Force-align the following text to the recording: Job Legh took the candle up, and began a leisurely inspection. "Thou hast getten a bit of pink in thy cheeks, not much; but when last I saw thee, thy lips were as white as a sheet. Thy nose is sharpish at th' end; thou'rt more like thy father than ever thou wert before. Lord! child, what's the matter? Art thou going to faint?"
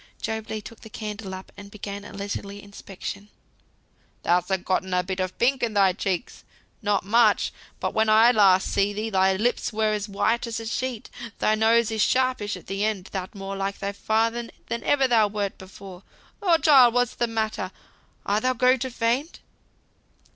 Job 0.19 0.47
Legh 0.49 0.63
took 0.63 0.79
the 0.79 0.89
candle 0.89 1.31
up, 1.35 1.51
and 1.55 1.69
began 1.69 2.03
a 2.03 2.11
leisurely 2.11 2.59
inspection. 2.63 3.29
"Thou 4.23 4.41
hast 4.41 4.65
getten 4.65 4.95
a 4.95 5.03
bit 5.03 5.19
of 5.19 5.37
pink 5.37 5.61
in 5.61 5.75
thy 5.75 5.93
cheeks, 5.93 6.43
not 6.81 7.05
much; 7.05 7.53
but 7.79 7.93
when 7.93 8.07
last 8.07 8.35
I 8.35 8.57
saw 8.57 8.81
thee, 8.95 9.11
thy 9.11 9.35
lips 9.35 9.71
were 9.71 9.93
as 9.93 10.09
white 10.09 10.47
as 10.47 10.59
a 10.59 10.65
sheet. 10.65 11.11
Thy 11.37 11.53
nose 11.53 11.91
is 11.91 12.01
sharpish 12.01 12.57
at 12.57 12.65
th' 12.65 12.71
end; 12.81 13.09
thou'rt 13.11 13.35
more 13.35 13.55
like 13.55 13.77
thy 13.77 13.91
father 13.91 14.49
than 14.69 14.83
ever 14.85 15.07
thou 15.07 15.27
wert 15.27 15.59
before. 15.59 16.01
Lord! 16.41 16.63
child, 16.63 16.95
what's 16.95 17.13
the 17.13 17.27
matter? 17.27 17.69
Art 18.25 18.41
thou 18.41 18.53
going 18.53 18.79
to 18.79 18.89
faint?" 18.89 19.39